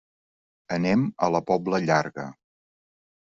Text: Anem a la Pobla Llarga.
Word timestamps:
Anem 0.77 1.03
a 1.27 1.29
la 1.33 1.41
Pobla 1.49 1.81
Llarga. 1.83 2.25